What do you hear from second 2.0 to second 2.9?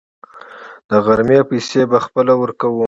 خپله ورکوو.